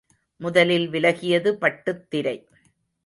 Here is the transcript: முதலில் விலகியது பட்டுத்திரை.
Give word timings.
முதலில் 0.39 0.87
விலகியது 0.89 1.51
பட்டுத்திரை. 1.53 2.35